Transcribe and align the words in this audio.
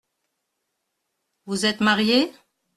Vous 1.45 1.67
êtes 1.67 1.79
marié? 1.79 2.33